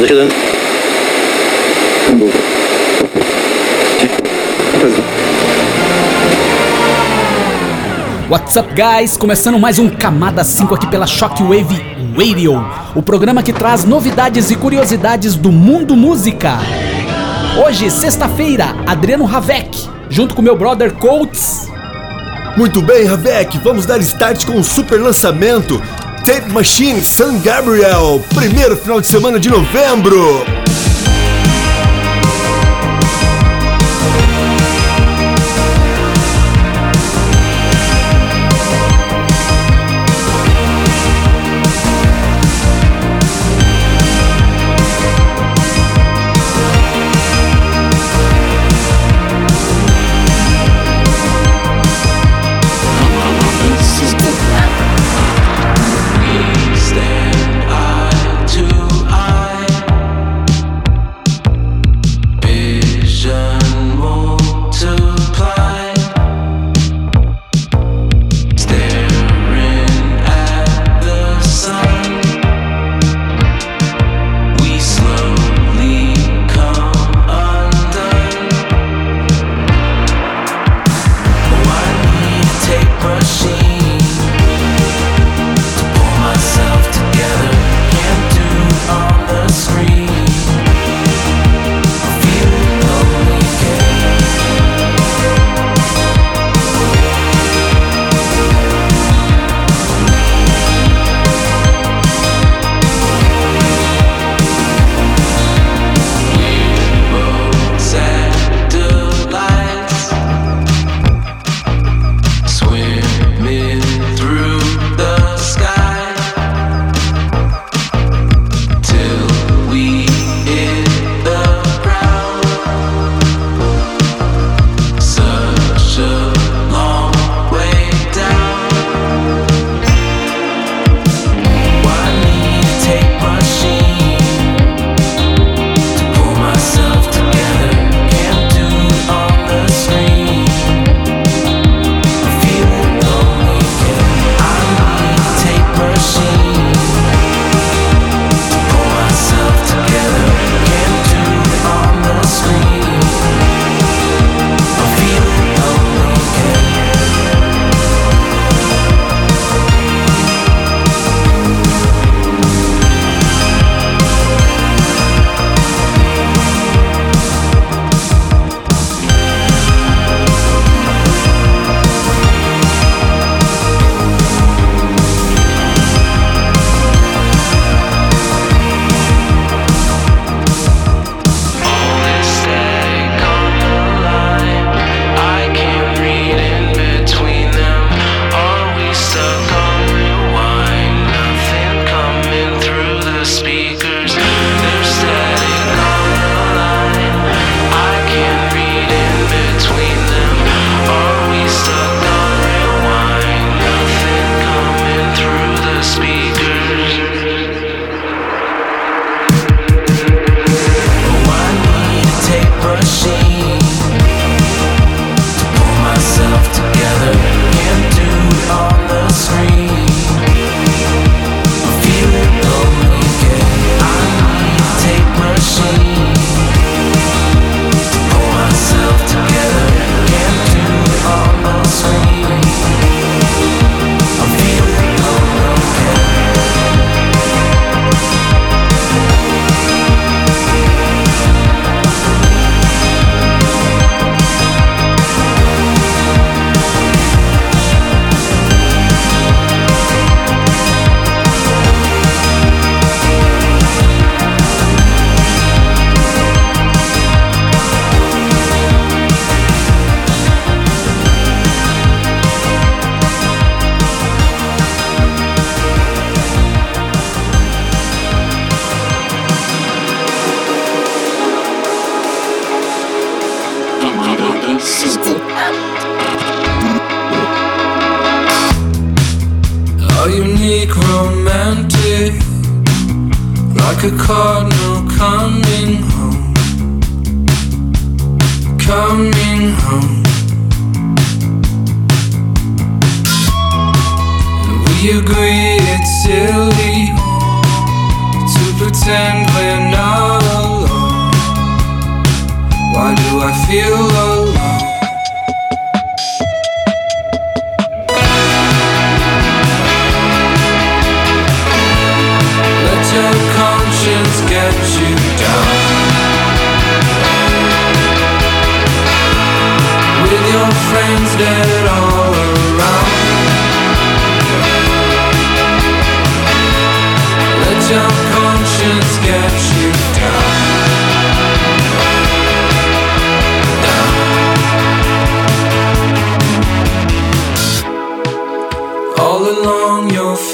Zaczynam. 0.00 0.28
What's 8.28 8.56
up, 8.56 8.72
guys? 8.74 9.16
Começando 9.16 9.58
mais 9.58 9.78
um 9.78 9.90
Camada 9.90 10.42
5 10.42 10.74
aqui 10.74 10.86
pela 10.86 11.06
Shockwave 11.06 11.82
Radio, 12.16 12.64
o 12.94 13.02
programa 13.02 13.42
que 13.42 13.52
traz 13.52 13.84
novidades 13.84 14.50
e 14.50 14.56
curiosidades 14.56 15.34
do 15.36 15.52
mundo 15.52 15.94
música. 15.94 16.58
Hoje, 17.64 17.90
sexta-feira, 17.90 18.74
Adriano 18.86 19.24
Ravec, 19.24 19.88
junto 20.08 20.34
com 20.34 20.40
meu 20.40 20.56
brother 20.56 20.92
Colts. 20.94 21.70
Muito 22.56 22.80
bem, 22.80 23.04
Ravec, 23.04 23.58
vamos 23.58 23.84
dar 23.84 23.98
start 24.00 24.46
com 24.46 24.52
um 24.52 24.62
super 24.62 25.00
lançamento 25.00 25.80
Tape 26.24 26.52
Machine 26.52 27.02
San 27.02 27.40
Gabriel, 27.40 28.24
primeiro 28.32 28.76
final 28.76 29.00
de 29.00 29.06
semana 29.08 29.40
de 29.40 29.50
novembro. 29.50 30.61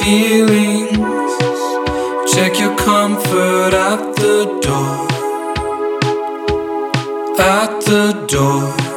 feelings. 0.08 0.96
Check 2.32 2.58
your 2.58 2.74
comfort 2.76 3.74
at 3.88 4.00
the 4.16 4.36
door. 4.66 4.96
At 7.38 7.72
the 7.90 8.04
door. 8.26 8.87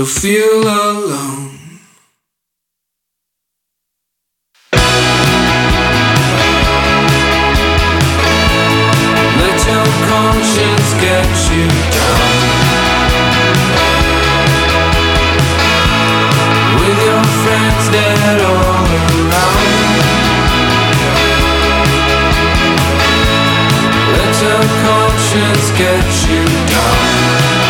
to 0.00 0.06
feel 0.06 0.62
alone. 0.62 1.50
Let 9.40 9.58
your 9.68 9.88
conscience 10.08 10.90
get 11.04 11.28
you 11.52 11.68
down. 11.96 12.32
With 16.80 17.00
your 17.08 17.24
friends 17.42 17.84
dead 17.92 18.40
all 18.40 18.86
around. 19.28 19.60
Let 24.16 24.34
your 24.46 24.64
conscience 24.80 25.66
get 25.76 26.08
you 26.30 26.42
down. 26.72 27.69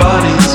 bodies 0.00 0.49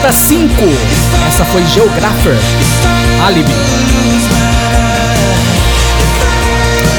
Camada 0.00 0.12
5. 0.12 0.54
Essa 1.28 1.44
foi 1.44 1.62
Geographer. 1.66 2.34
Alibi. 3.26 3.52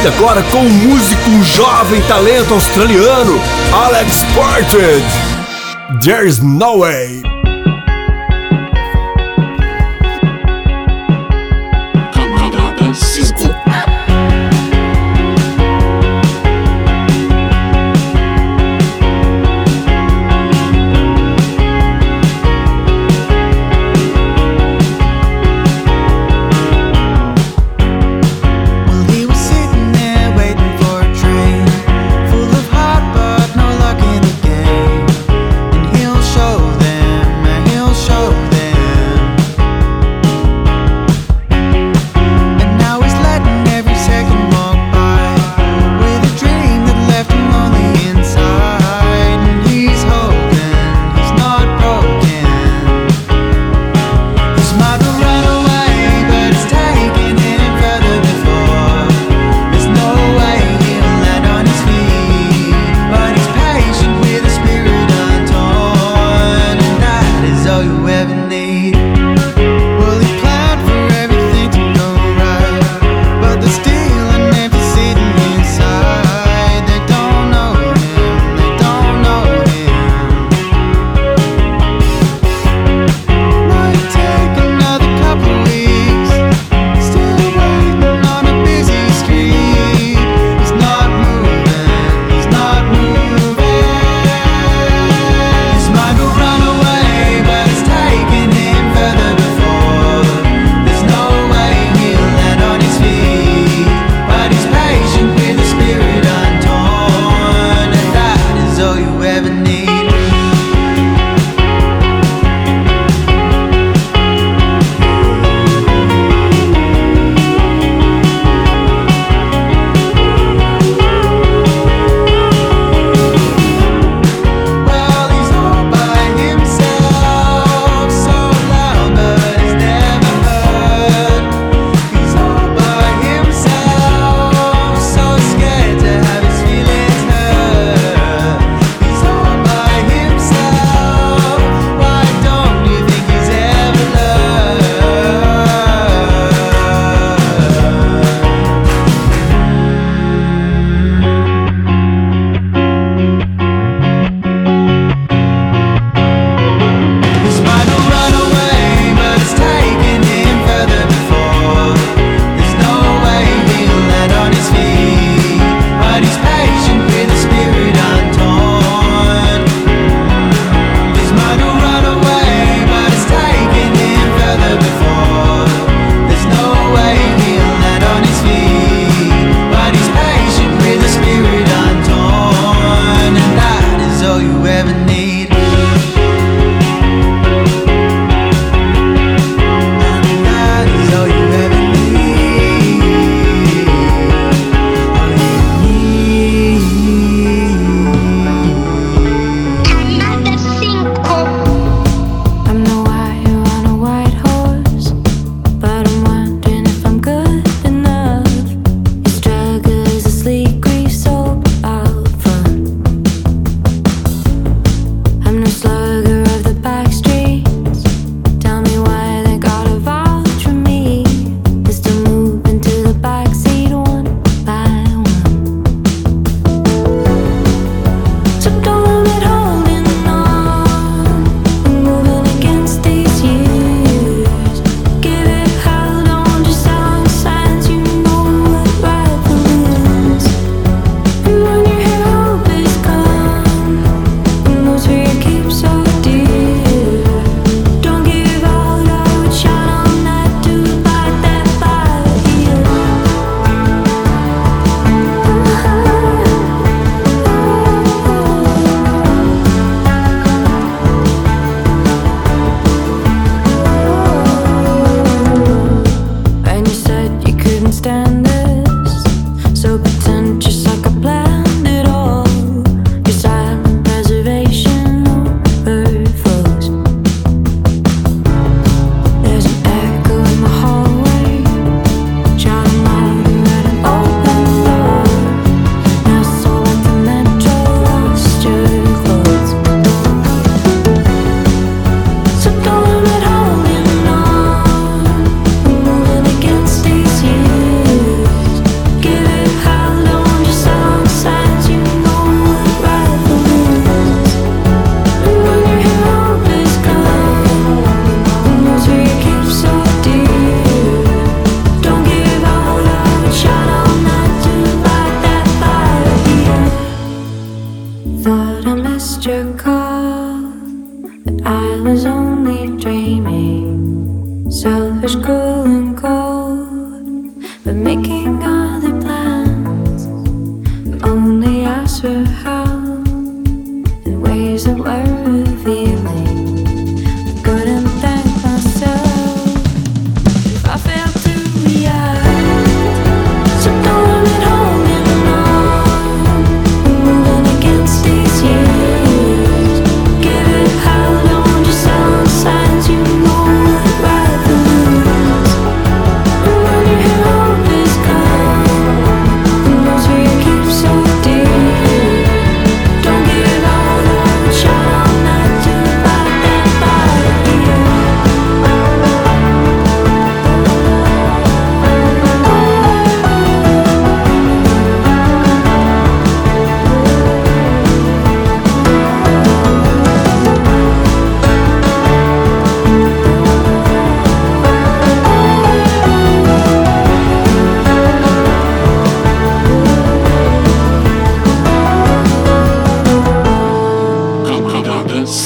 E 0.04 0.08
agora 0.08 0.44
com 0.44 0.60
o 0.60 0.70
músico 0.70 1.30
um 1.30 1.44
jovem 1.44 2.02
talento 2.04 2.54
australiano, 2.54 3.42
Alex 3.74 4.24
Partridge. 4.36 5.04
There's 6.04 6.40
no 6.40 6.80
way. 6.80 7.11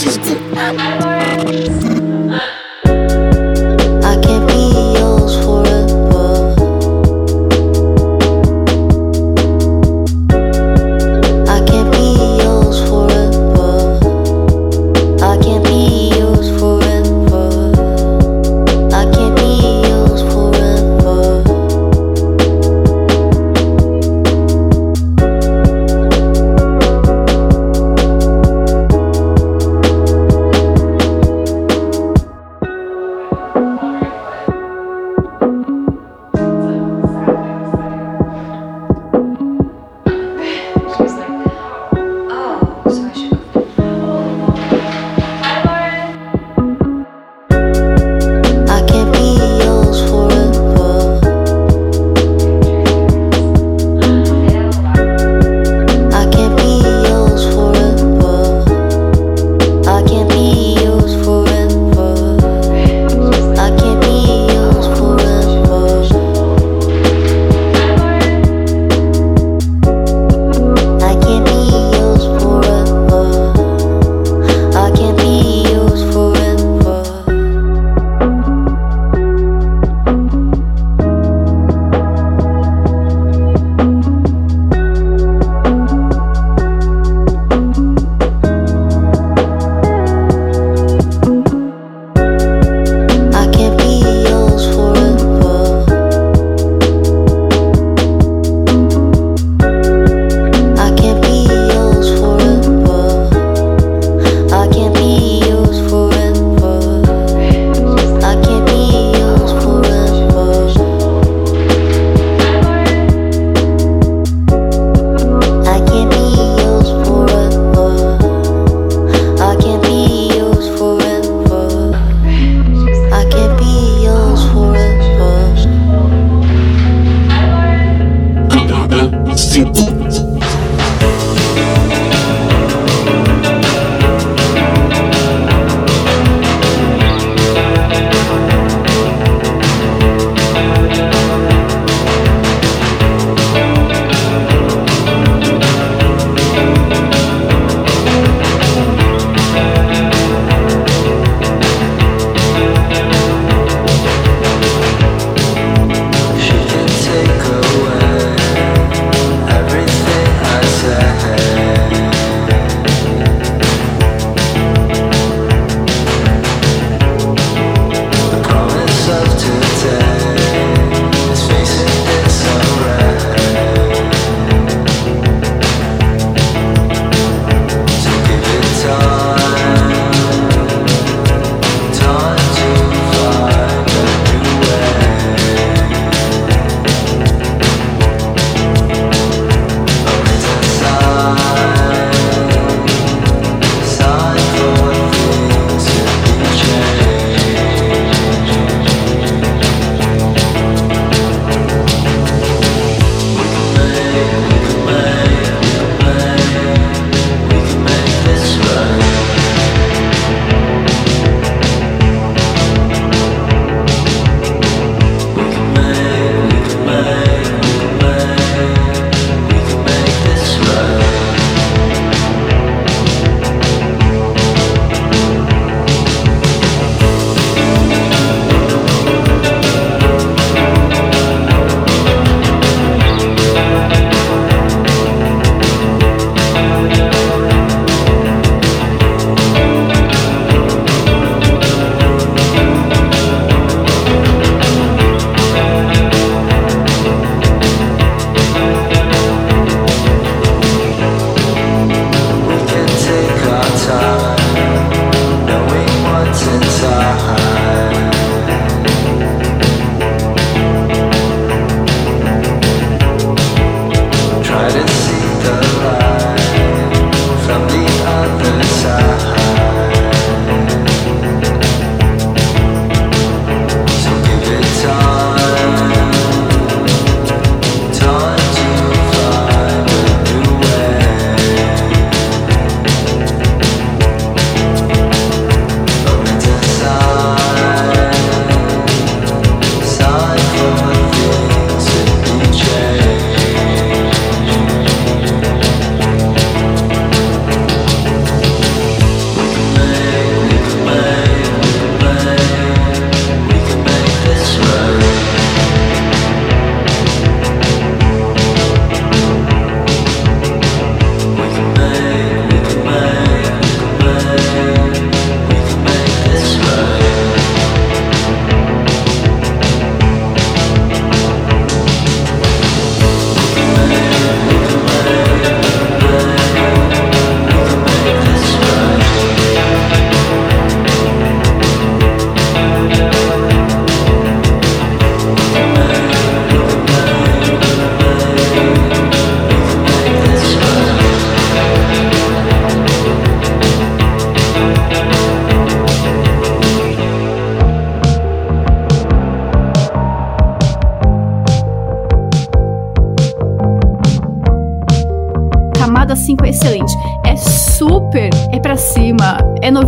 Just 0.05 1.94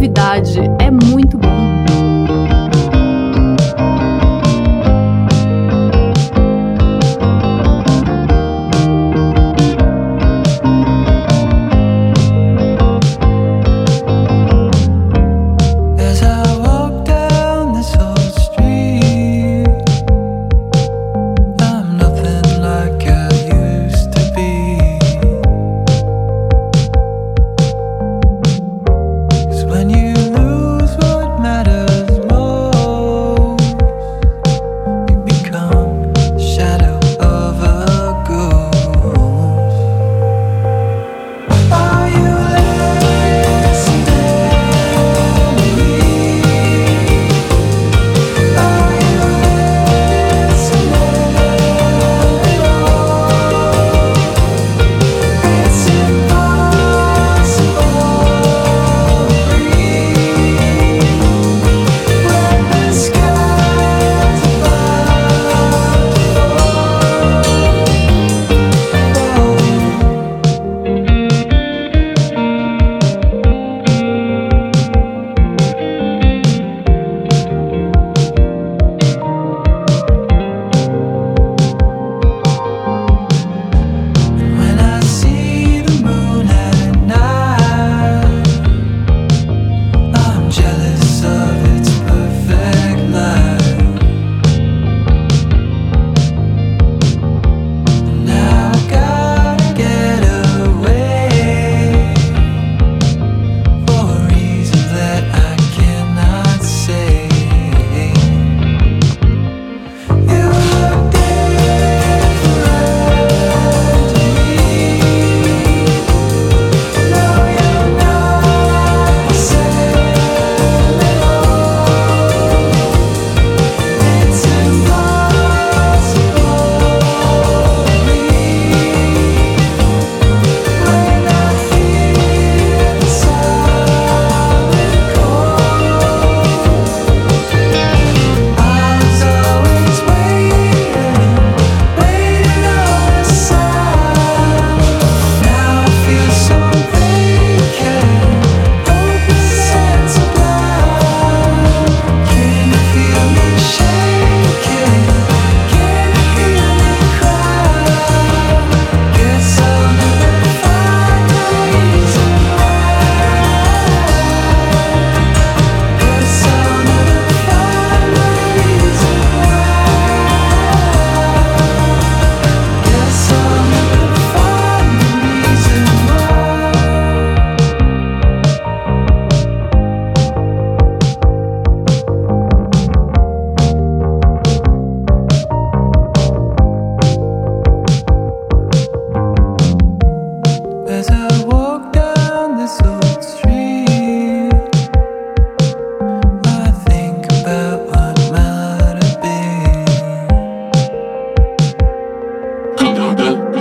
novidade, 0.07 0.66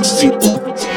Sim. 0.02 0.95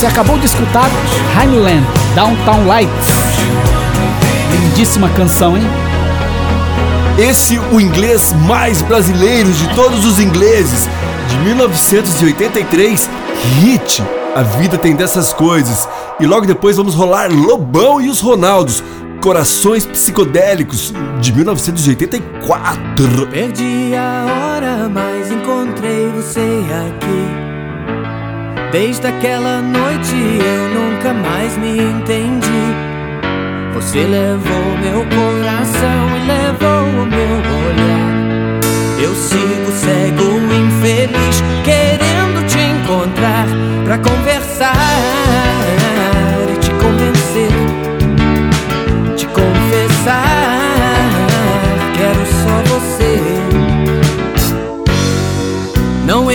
Você 0.00 0.06
acabou 0.06 0.38
de 0.38 0.46
escutar 0.46 0.88
Highland 1.34 1.86
Downtown 2.14 2.66
Lights. 2.66 3.06
Lindíssima 4.50 5.10
canção, 5.10 5.58
hein? 5.58 5.62
Esse 7.18 7.58
o 7.58 7.78
inglês 7.78 8.34
mais 8.48 8.80
brasileiro 8.80 9.52
de 9.52 9.68
todos 9.74 10.06
os 10.06 10.18
ingleses, 10.18 10.88
de 11.28 11.36
1983, 11.40 13.10
hit. 13.60 14.02
A 14.34 14.42
vida 14.42 14.78
tem 14.78 14.96
dessas 14.96 15.34
coisas. 15.34 15.86
E 16.18 16.24
logo 16.24 16.46
depois 16.46 16.78
vamos 16.78 16.94
rolar 16.94 17.30
Lobão 17.30 18.00
e 18.00 18.08
os 18.08 18.22
Ronaldos, 18.22 18.82
Corações 19.22 19.84
Psicodélicos, 19.84 20.94
de 21.20 21.30
1984. 21.30 23.26
Perdi 23.26 23.94
a 23.94 24.24
hora, 24.24 24.88
mas 24.88 25.30
encontrei 25.30 26.08
você 26.08 26.64
aqui. 26.88 27.49
Desde 28.72 29.08
aquela 29.08 29.60
noite 29.60 30.14
eu 30.14 30.68
nunca 30.68 31.12
mais 31.12 31.56
me 31.58 31.76
entendi. 31.76 32.46
Você 33.74 33.98
levou 33.98 34.78
meu 34.78 35.04
coração 35.06 36.16
e 36.16 36.20
levou 36.26 37.02
o 37.02 37.06
meu 37.06 37.36
olhar. 37.66 38.60
Eu 39.02 39.12
sigo 39.12 39.72
cego, 39.72 40.38
infeliz, 40.54 41.42
querendo 41.64 42.46
te 42.46 42.60
encontrar 42.60 43.46
pra 43.84 43.98
conversar 43.98 45.79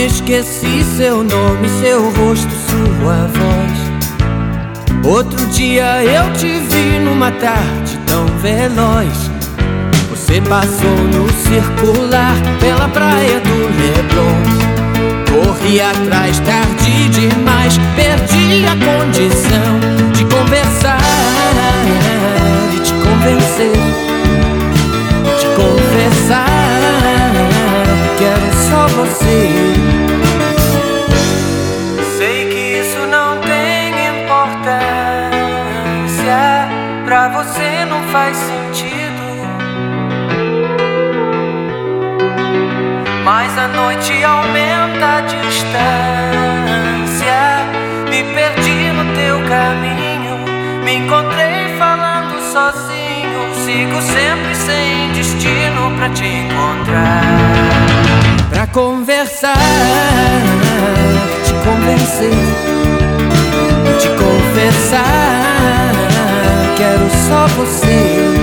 esqueci 0.06 0.84
seu 0.96 1.16
nome, 1.24 1.68
seu 1.80 2.10
rosto, 2.10 2.52
sua 2.68 3.26
voz. 3.26 3.96
Outro 5.04 5.46
dia 5.48 6.04
eu 6.04 6.32
te 6.34 6.60
vi 6.60 6.98
numa 7.00 7.32
tarde 7.32 7.98
tão 8.06 8.26
veloz. 8.38 9.30
Você 10.10 10.40
passou 10.42 10.96
no 11.12 11.28
circular 11.30 12.34
pela 12.60 12.88
praia 12.88 13.40
do 13.40 13.54
Leblon. 13.76 14.66
Corri 15.30 15.80
atrás 15.80 16.38
tarde 16.40 17.08
demais, 17.08 17.76
perdi 17.94 18.64
a 18.64 18.76
condição 18.76 19.80
de 20.12 20.24
conversar 20.24 20.98
e 22.74 22.80
te 22.80 22.92
convencer, 22.92 23.76
te 25.38 25.46
confessar. 25.56 26.46
Quero 28.18 28.50
só 28.70 28.86
você. 28.88 29.95
Encontrei 50.96 51.76
falando 51.78 52.40
sozinho. 52.52 52.96
Sigo 53.64 54.00
sempre 54.00 54.54
sem 54.54 55.12
destino 55.12 55.90
pra 55.96 56.08
te 56.10 56.24
encontrar. 56.24 57.22
Pra 58.50 58.66
conversar, 58.68 59.54
te 61.44 61.52
convencer, 61.64 62.30
te 64.00 64.08
confessar. 64.08 65.02
Quero 66.76 67.10
só 67.28 67.46
você. 67.56 68.36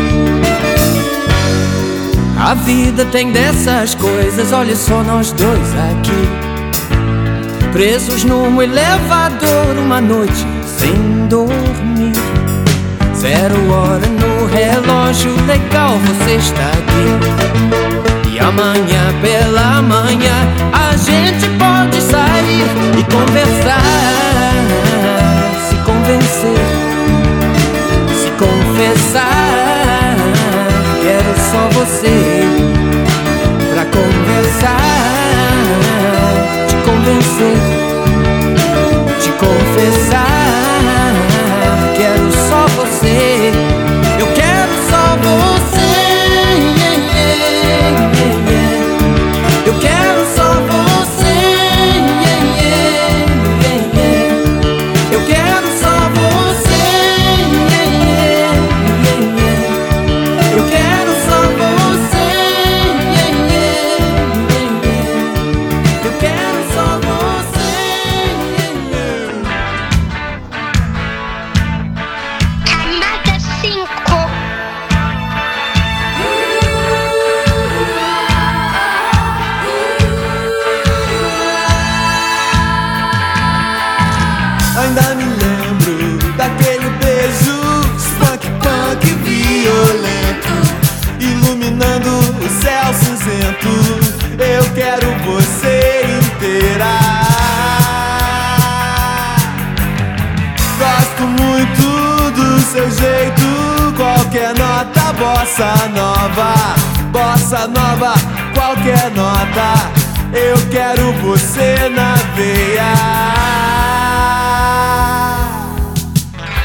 A 2.39 2.53
vida 2.55 3.05
tem 3.05 3.31
dessas 3.31 3.95
coisas, 3.95 4.51
olha 4.51 4.75
só 4.75 5.01
nós 5.03 5.31
dois 5.31 5.73
aqui. 5.91 6.27
Presos 7.71 8.23
num 8.23 8.61
elevador 8.61 9.77
uma 9.77 10.01
noite 10.01 10.45
sem 10.77 11.27
dormir. 11.27 11.62
Zero 13.23 13.55
hora 13.71 14.05
no 14.05 14.45
relógio, 14.47 15.31
legal 15.45 15.97
você 15.97 16.35
está 16.35 16.67
aqui. 16.71 18.29
E 18.29 18.37
amanhã 18.37 19.13
pela 19.21 19.81
manhã 19.81 20.35
a 20.73 20.97
gente 20.97 21.47
pode 21.57 22.01
sair 22.01 22.67
e 22.99 23.03
conversar, 23.05 23.79
se 25.69 25.75
convencer, 25.85 26.67
se 28.21 28.29
confessar. 28.31 29.23
Quero 31.01 31.33
só 31.49 31.69
você 31.79 32.43
pra 33.73 33.85
conversar, 33.85 35.12
bossa 105.23 105.73
nova, 105.95 106.53
bossa 107.11 107.67
nova, 107.67 108.13
qualquer 108.53 109.09
nota. 109.11 109.89
Eu 110.33 110.57
quero 110.69 111.13
você 111.21 111.89
na 111.89 112.15
veia. 112.35 112.93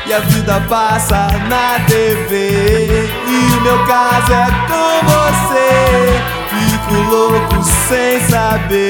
E 0.07 0.13
a 0.13 0.21
vida 0.21 0.61
passa 0.71 1.29
na 1.49 1.79
TV 1.87 3.09
E 3.27 3.57
o 3.57 3.61
meu 3.61 3.85
caso 3.85 4.33
é 4.33 4.47
com 4.67 5.07
você 5.07 6.19
Fico 6.49 6.95
louco 7.11 7.63
sem 7.63 8.19
saber 8.27 8.89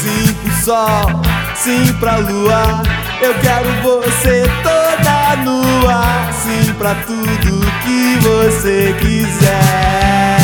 Sim 0.00 0.32
pro 0.32 0.52
sol, 0.64 1.20
sim 1.54 1.92
pra 2.00 2.16
lua 2.16 2.82
Eu 3.20 3.34
quero 3.34 3.70
você 3.82 4.48
toda 5.30 5.36
nua 5.36 6.32
Sim 6.32 6.72
pra 6.74 6.94
tudo 6.94 7.60
que 7.84 8.16
você 8.22 8.94
quiser 9.00 10.39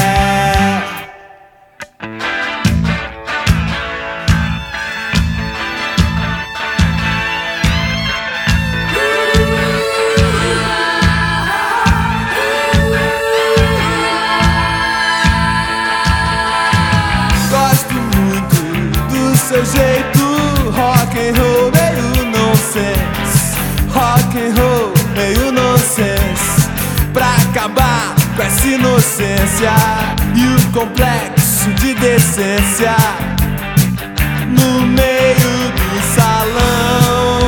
com 28.37 28.43
essa 28.43 28.67
inocência 28.67 29.73
E 30.35 30.47
o 30.47 30.73
complexo 30.73 31.73
de 31.75 31.95
decência 31.95 32.95
No 34.49 34.83
meio 34.83 35.73
do 35.73 36.03
salão. 36.15 37.47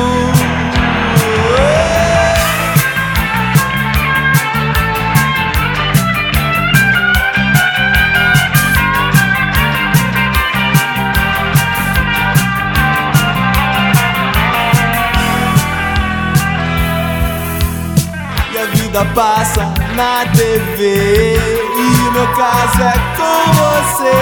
E 18.51 18.57
a 18.57 18.65
vida 18.65 19.05
passa 19.13 19.78
na 19.99 20.25
TV 20.31 21.35
E 21.35 22.07
o 22.07 22.11
meu 22.13 22.27
caso 22.33 22.81
é 22.81 22.93
com 23.17 23.51
você. 23.59 24.19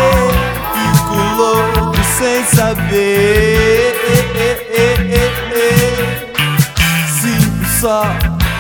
Fico 0.74 1.16
louco 1.38 1.96
sem 2.18 2.44
saber. 2.46 3.96
Sim 7.22 7.66
sol, 7.80 8.08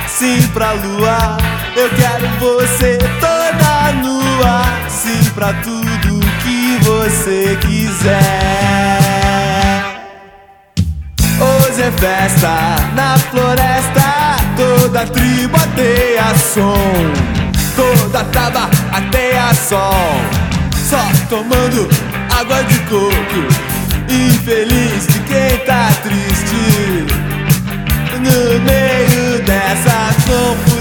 sim 0.08 0.48
pra 0.54 0.74
lua. 0.74 1.38
Eu 1.76 1.90
quero 1.90 2.28
você 2.40 3.00
toda 3.20 3.94
nua. 3.94 4.62
Sim 4.88 5.24
pra 5.34 5.54
tudo 5.54 6.20
que 6.44 6.78
você 6.84 7.58
quiser. 7.62 8.98
Hoje 11.40 11.82
é 11.82 11.92
festa 11.92 12.76
na 12.96 13.18
floresta, 13.18 14.07
toda 14.58 15.06
tribo 15.06 15.56
ateia 15.56 16.36
som, 16.36 16.74
toda 17.76 18.24
taba 18.26 18.70
ateia 18.92 19.54
sol, 19.54 20.20
só 20.90 21.00
tomando 21.30 21.88
água 22.38 22.64
de 22.64 22.80
coco, 22.90 23.42
infeliz 24.10 25.08
de 25.08 25.20
quem 25.22 25.58
tá 25.66 25.90
triste, 26.02 27.06
no 28.20 28.60
meio 28.66 29.44
dessa 29.46 30.10
confusão. 30.26 30.78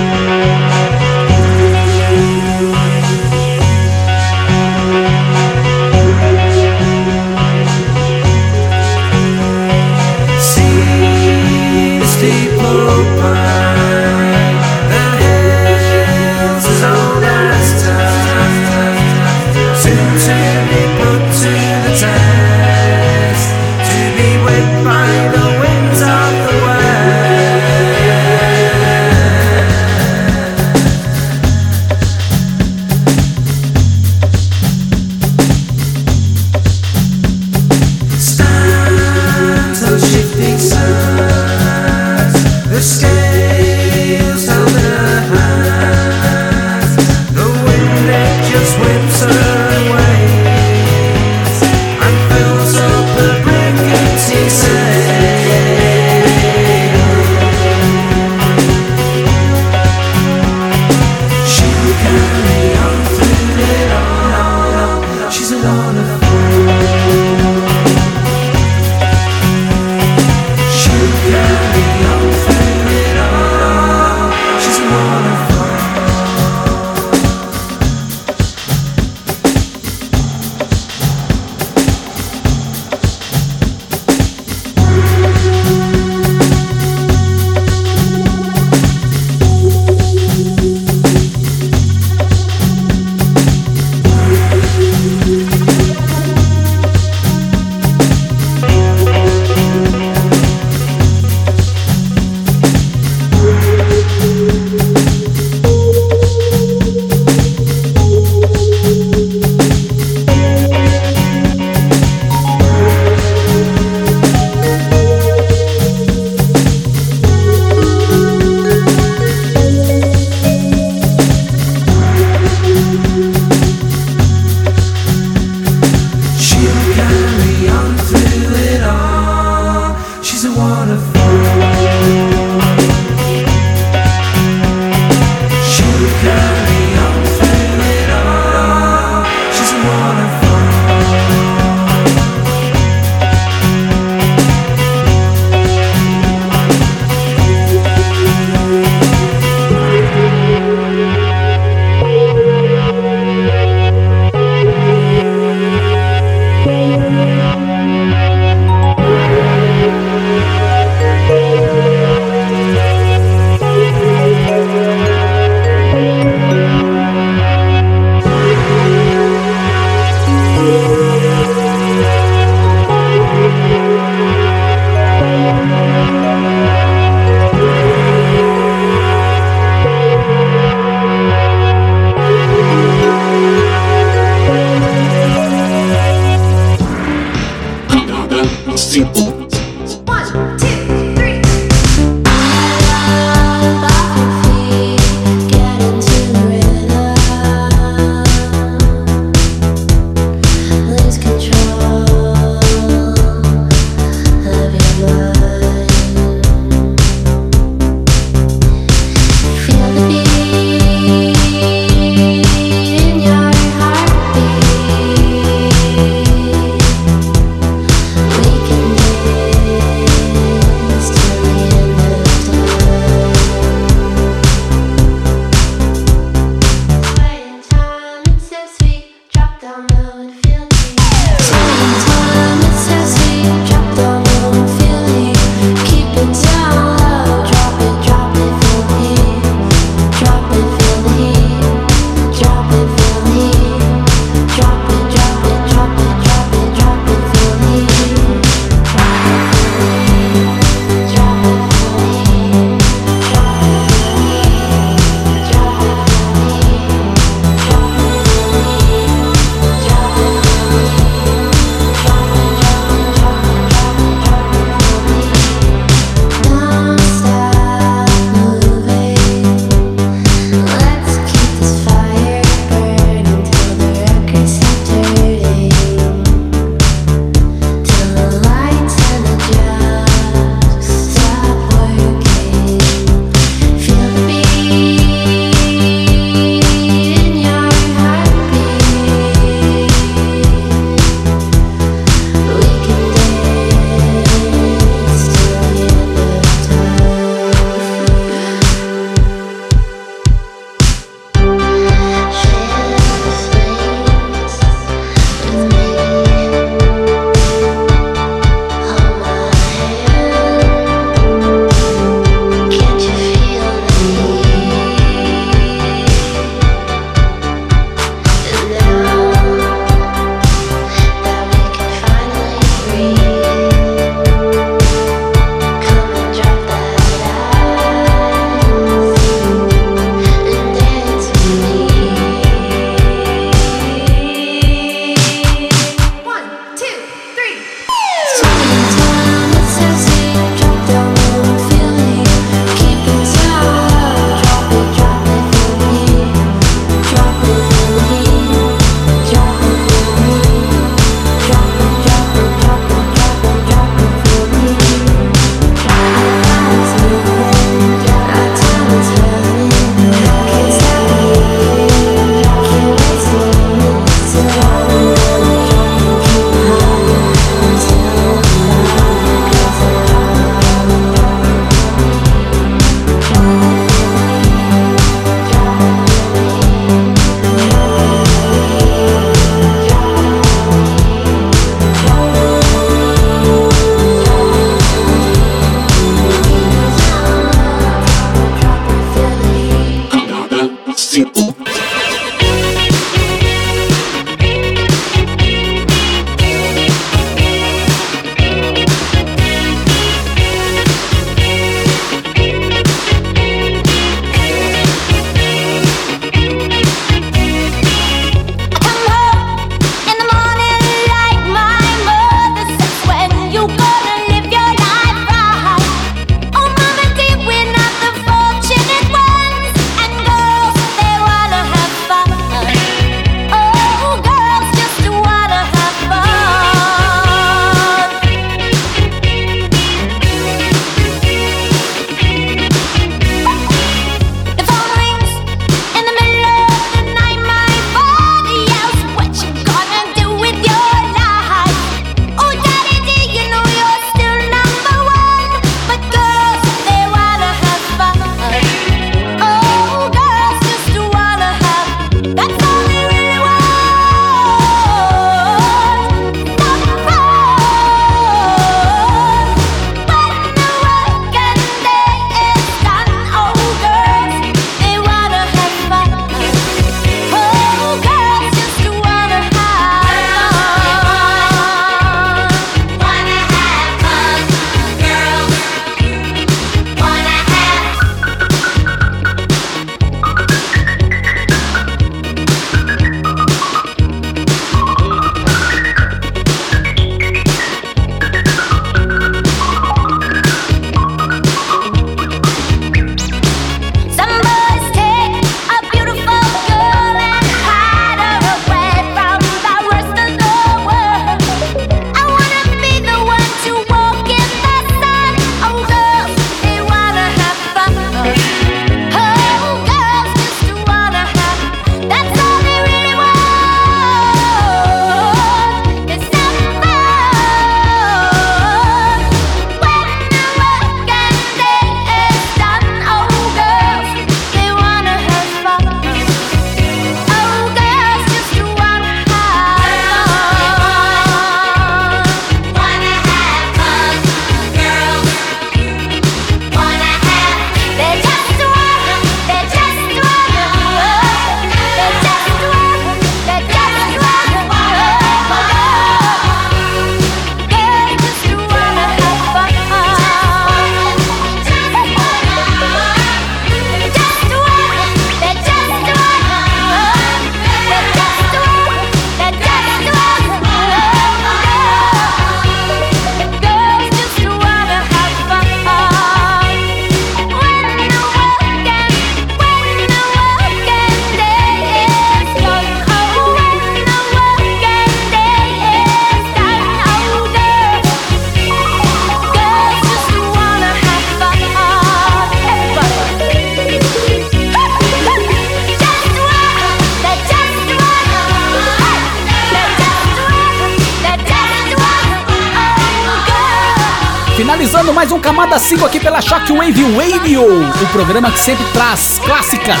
Radio, 597.16 597.62
o 597.62 598.06
programa 598.12 598.50
que 598.50 598.58
sempre 598.58 598.84
traz 598.92 599.38
clássicas, 599.44 600.00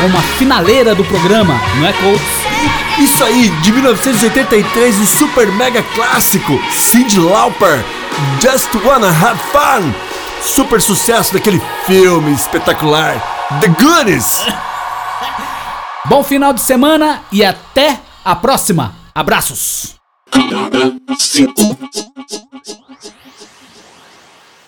como 0.00 0.16
a 0.16 0.22
finaleira 0.38 0.94
do 0.94 1.04
programa, 1.04 1.60
não 1.76 1.86
é, 1.86 1.92
Colts? 1.94 2.22
Isso 2.98 3.24
aí, 3.24 3.48
de 3.62 3.72
1983, 3.72 4.98
o 5.00 5.06
super 5.06 5.50
mega 5.52 5.82
clássico 5.94 6.60
Cyndi 6.72 7.18
Lauper, 7.18 7.84
Just 8.40 8.68
Wanna 8.84 9.08
Have 9.08 9.40
Fun. 9.50 9.92
Super 10.42 10.80
sucesso 10.80 11.34
daquele 11.34 11.60
filme 11.86 12.32
espetacular, 12.32 13.20
The 13.60 13.68
Goonies. 13.68 14.44
Bom 16.04 16.22
final 16.22 16.52
de 16.52 16.60
semana 16.60 17.22
e 17.32 17.44
até 17.44 17.98
a 18.24 18.36
próxima. 18.36 18.94
Abraços! 19.14 19.96
Camada 20.30 20.94
5. 21.18 21.69